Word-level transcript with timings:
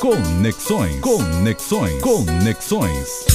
Conexões. 0.00 1.00
Conexões. 1.00 2.00
Conexões. 2.00 3.26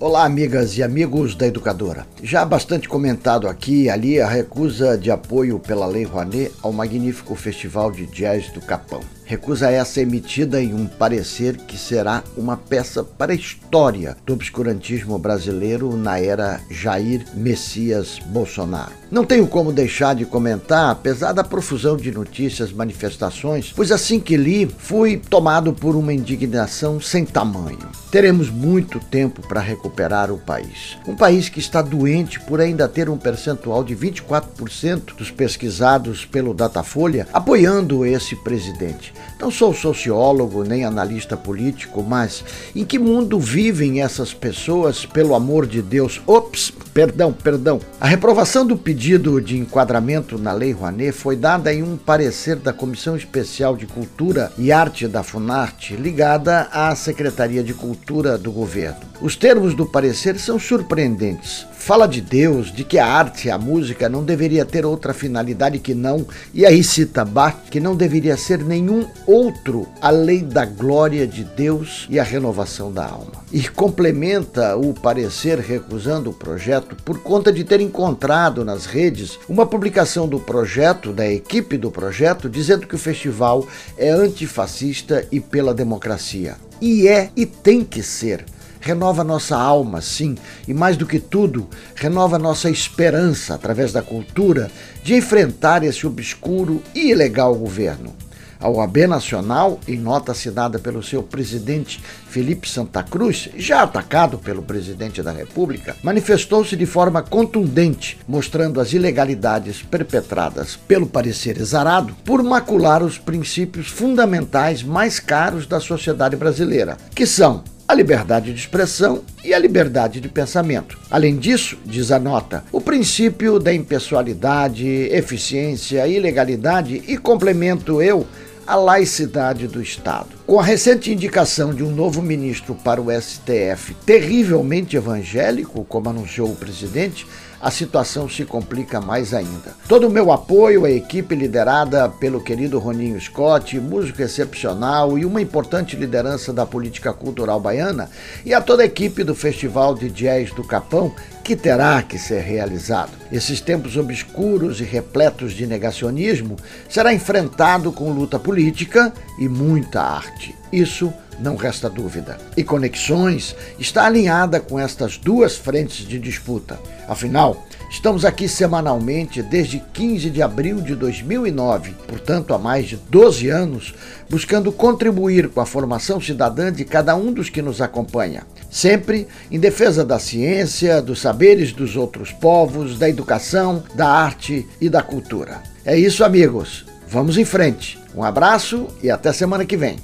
Olá, 0.00 0.24
amigas 0.24 0.78
e 0.78 0.82
amigos 0.82 1.34
da 1.34 1.46
Educadora. 1.46 2.06
Já 2.22 2.42
bastante 2.42 2.88
comentado 2.88 3.46
aqui 3.46 3.82
e 3.82 3.90
ali 3.90 4.18
a 4.18 4.26
recusa 4.26 4.96
de 4.96 5.10
apoio 5.10 5.58
pela 5.58 5.84
Lei 5.86 6.04
Rouanet 6.04 6.50
ao 6.62 6.72
magnífico 6.72 7.34
Festival 7.34 7.92
de 7.92 8.06
Jazz 8.06 8.48
do 8.48 8.62
Capão. 8.62 9.02
Recusa 9.26 9.68
essa 9.72 10.00
emitida 10.00 10.62
em 10.62 10.72
um 10.72 10.86
parecer 10.86 11.56
que 11.56 11.76
será 11.76 12.22
uma 12.36 12.56
peça 12.56 13.02
para 13.02 13.32
a 13.32 13.34
história 13.34 14.16
do 14.24 14.32
obscurantismo 14.32 15.18
brasileiro 15.18 15.96
na 15.96 16.20
era 16.20 16.60
Jair 16.70 17.26
Messias 17.34 18.20
Bolsonaro. 18.26 18.92
Não 19.10 19.24
tenho 19.24 19.48
como 19.48 19.72
deixar 19.72 20.14
de 20.14 20.24
comentar, 20.24 20.90
apesar 20.90 21.32
da 21.32 21.42
profusão 21.42 21.96
de 21.96 22.12
notícias, 22.12 22.72
manifestações, 22.72 23.72
pois 23.74 23.90
assim 23.90 24.20
que 24.20 24.36
li, 24.36 24.66
fui 24.66 25.16
tomado 25.16 25.72
por 25.72 25.96
uma 25.96 26.14
indignação 26.14 27.00
sem 27.00 27.24
tamanho. 27.24 27.78
Teremos 28.12 28.48
muito 28.48 29.00
tempo 29.00 29.42
para 29.46 29.60
recuperar 29.60 30.30
o 30.30 30.38
país. 30.38 30.96
Um 31.06 31.16
país 31.16 31.48
que 31.48 31.58
está 31.58 31.82
doente 31.82 32.38
por 32.40 32.60
ainda 32.60 32.88
ter 32.88 33.08
um 33.08 33.18
percentual 33.18 33.82
de 33.82 33.96
24% 33.96 35.16
dos 35.16 35.32
pesquisados 35.32 36.24
pelo 36.24 36.54
Datafolha 36.54 37.26
apoiando 37.32 38.06
esse 38.06 38.36
presidente. 38.36 39.15
Não 39.38 39.50
sou 39.50 39.74
sociólogo 39.74 40.64
nem 40.64 40.84
analista 40.84 41.36
político, 41.36 42.02
mas 42.02 42.42
em 42.74 42.84
que 42.84 42.98
mundo 42.98 43.38
vivem 43.38 44.00
essas 44.00 44.32
pessoas, 44.32 45.04
pelo 45.04 45.34
amor 45.34 45.66
de 45.66 45.82
Deus? 45.82 46.22
Ops, 46.26 46.72
perdão, 46.94 47.32
perdão. 47.32 47.78
A 48.00 48.06
reprovação 48.06 48.66
do 48.66 48.76
pedido 48.76 49.40
de 49.40 49.58
enquadramento 49.58 50.38
na 50.38 50.52
Lei 50.52 50.72
Rouanet 50.72 51.12
foi 51.12 51.36
dada 51.36 51.72
em 51.72 51.82
um 51.82 51.96
parecer 51.96 52.56
da 52.56 52.72
Comissão 52.72 53.14
Especial 53.14 53.76
de 53.76 53.86
Cultura 53.86 54.50
e 54.56 54.72
Arte 54.72 55.06
da 55.06 55.22
Funarte, 55.22 55.96
ligada 55.96 56.68
à 56.72 56.94
Secretaria 56.96 57.62
de 57.62 57.74
Cultura 57.74 58.38
do 58.38 58.50
governo. 58.50 59.00
Os 59.20 59.36
termos 59.36 59.74
do 59.74 59.84
parecer 59.84 60.38
são 60.38 60.58
surpreendentes 60.58 61.66
fala 61.86 62.08
de 62.08 62.20
Deus, 62.20 62.72
de 62.72 62.82
que 62.82 62.98
a 62.98 63.06
arte, 63.06 63.48
a 63.48 63.56
música 63.56 64.08
não 64.08 64.24
deveria 64.24 64.64
ter 64.64 64.84
outra 64.84 65.14
finalidade 65.14 65.78
que 65.78 65.94
não, 65.94 66.26
e 66.52 66.66
aí 66.66 66.82
cita 66.82 67.24
Bach, 67.24 67.54
que 67.70 67.78
não 67.78 67.94
deveria 67.94 68.36
ser 68.36 68.58
nenhum 68.58 69.06
outro 69.24 69.86
além 70.00 70.44
da 70.44 70.64
glória 70.64 71.28
de 71.28 71.44
Deus 71.44 72.08
e 72.10 72.18
a 72.18 72.24
renovação 72.24 72.90
da 72.90 73.06
alma. 73.06 73.44
E 73.52 73.68
complementa 73.68 74.76
o 74.76 74.92
parecer 74.92 75.60
recusando 75.60 76.30
o 76.30 76.34
projeto 76.34 76.96
por 77.04 77.20
conta 77.20 77.52
de 77.52 77.62
ter 77.62 77.80
encontrado 77.80 78.64
nas 78.64 78.84
redes 78.84 79.38
uma 79.48 79.64
publicação 79.64 80.26
do 80.26 80.40
projeto, 80.40 81.12
da 81.12 81.30
equipe 81.30 81.78
do 81.78 81.92
projeto, 81.92 82.50
dizendo 82.50 82.84
que 82.84 82.96
o 82.96 82.98
festival 82.98 83.64
é 83.96 84.10
antifascista 84.10 85.24
e 85.30 85.38
pela 85.38 85.72
democracia. 85.72 86.56
E 86.80 87.06
é 87.06 87.30
e 87.36 87.46
tem 87.46 87.84
que 87.84 88.02
ser 88.02 88.44
renova 88.86 89.24
nossa 89.24 89.56
alma, 89.56 90.00
sim, 90.00 90.36
e 90.68 90.72
mais 90.72 90.96
do 90.96 91.06
que 91.06 91.18
tudo, 91.18 91.66
renova 91.96 92.38
nossa 92.38 92.70
esperança, 92.70 93.52
através 93.52 93.92
da 93.92 94.00
cultura, 94.00 94.70
de 95.02 95.16
enfrentar 95.16 95.82
esse 95.82 96.06
obscuro 96.06 96.80
e 96.94 97.10
ilegal 97.10 97.52
governo. 97.56 98.14
A 98.60 98.68
OAB 98.70 99.08
Nacional, 99.08 99.80
em 99.88 99.98
nota 99.98 100.30
assinada 100.30 100.78
pelo 100.78 101.02
seu 101.02 101.20
presidente 101.20 102.00
Felipe 102.28 102.68
Santa 102.68 103.02
Cruz, 103.02 103.48
já 103.56 103.82
atacado 103.82 104.38
pelo 104.38 104.62
presidente 104.62 105.20
da 105.20 105.32
República, 105.32 105.96
manifestou-se 106.02 106.76
de 106.76 106.86
forma 106.86 107.22
contundente, 107.22 108.16
mostrando 108.26 108.80
as 108.80 108.92
ilegalidades 108.92 109.82
perpetradas 109.82 110.76
pelo 110.76 111.08
parecer 111.08 111.60
exarado 111.60 112.14
por 112.24 112.40
macular 112.42 113.02
os 113.02 113.18
princípios 113.18 113.88
fundamentais 113.88 114.82
mais 114.82 115.18
caros 115.18 115.66
da 115.66 115.80
sociedade 115.80 116.36
brasileira, 116.36 116.96
que 117.14 117.26
são 117.26 117.64
a 117.88 117.94
liberdade 117.94 118.52
de 118.52 118.58
expressão 118.58 119.22
e 119.44 119.54
a 119.54 119.58
liberdade 119.58 120.20
de 120.20 120.28
pensamento. 120.28 120.98
Além 121.10 121.36
disso, 121.36 121.78
diz 121.84 122.10
a 122.10 122.18
nota, 122.18 122.64
o 122.72 122.80
princípio 122.80 123.58
da 123.58 123.72
impessoalidade, 123.72 124.86
eficiência, 124.86 126.06
ilegalidade 126.06 127.02
e 127.06 127.16
complemento 127.16 128.02
eu 128.02 128.26
a 128.66 128.74
laicidade 128.74 129.68
do 129.68 129.80
Estado. 129.80 130.35
Com 130.46 130.60
a 130.60 130.62
recente 130.62 131.12
indicação 131.12 131.74
de 131.74 131.82
um 131.82 131.90
novo 131.90 132.22
ministro 132.22 132.72
para 132.72 133.02
o 133.02 133.10
STF, 133.10 133.94
terrivelmente 134.06 134.96
evangélico, 134.96 135.84
como 135.84 136.08
anunciou 136.08 136.48
o 136.48 136.54
presidente, 136.54 137.26
a 137.60 137.68
situação 137.68 138.28
se 138.28 138.44
complica 138.44 139.00
mais 139.00 139.34
ainda. 139.34 139.74
Todo 139.88 140.06
o 140.06 140.10
meu 140.10 140.30
apoio 140.30 140.84
à 140.84 140.90
equipe 140.90 141.34
liderada 141.34 142.08
pelo 142.08 142.40
querido 142.40 142.78
Roninho 142.78 143.20
Scott, 143.20 143.76
músico 143.80 144.22
excepcional 144.22 145.18
e 145.18 145.24
uma 145.24 145.42
importante 145.42 145.96
liderança 145.96 146.52
da 146.52 146.64
política 146.64 147.12
cultural 147.12 147.58
baiana, 147.58 148.08
e 148.44 148.54
a 148.54 148.60
toda 148.60 148.84
a 148.84 148.86
equipe 148.86 149.24
do 149.24 149.34
Festival 149.34 149.96
de 149.96 150.08
Jazz 150.08 150.52
do 150.52 150.62
Capão, 150.62 151.12
que 151.46 151.54
terá 151.54 152.02
que 152.02 152.18
ser 152.18 152.42
realizado. 152.42 153.12
Esses 153.30 153.60
tempos 153.60 153.96
obscuros 153.96 154.80
e 154.80 154.84
repletos 154.84 155.52
de 155.52 155.64
negacionismo 155.64 156.56
será 156.88 157.14
enfrentado 157.14 157.92
com 157.92 158.10
luta 158.10 158.36
política 158.36 159.12
e 159.38 159.48
muita 159.48 160.02
arte. 160.02 160.56
Isso 160.72 161.14
não 161.40 161.56
resta 161.56 161.88
dúvida. 161.88 162.38
E 162.56 162.64
Conexões 162.64 163.54
está 163.78 164.06
alinhada 164.06 164.60
com 164.60 164.78
estas 164.78 165.16
duas 165.16 165.56
frentes 165.56 166.06
de 166.06 166.18
disputa. 166.18 166.78
Afinal, 167.08 167.64
estamos 167.90 168.24
aqui 168.24 168.48
semanalmente 168.48 169.42
desde 169.42 169.78
15 169.92 170.30
de 170.30 170.42
abril 170.42 170.80
de 170.80 170.94
2009, 170.94 171.92
portanto 172.06 172.52
há 172.52 172.58
mais 172.58 172.86
de 172.86 172.96
12 172.96 173.48
anos, 173.48 173.94
buscando 174.28 174.72
contribuir 174.72 175.48
com 175.48 175.60
a 175.60 175.66
formação 175.66 176.20
cidadã 176.20 176.72
de 176.72 176.84
cada 176.84 177.14
um 177.14 177.32
dos 177.32 177.48
que 177.48 177.62
nos 177.62 177.80
acompanha, 177.80 178.44
sempre 178.70 179.28
em 179.50 179.60
defesa 179.60 180.04
da 180.04 180.18
ciência, 180.18 181.00
dos 181.00 181.20
saberes 181.20 181.72
dos 181.72 181.96
outros 181.96 182.32
povos, 182.32 182.98
da 182.98 183.08
educação, 183.08 183.82
da 183.94 184.08
arte 184.08 184.66
e 184.80 184.88
da 184.88 185.02
cultura. 185.02 185.62
É 185.84 185.96
isso, 185.96 186.24
amigos. 186.24 186.84
Vamos 187.08 187.38
em 187.38 187.44
frente. 187.44 187.98
Um 188.14 188.24
abraço 188.24 188.88
e 189.02 189.10
até 189.10 189.32
semana 189.32 189.64
que 189.64 189.76
vem. 189.76 189.96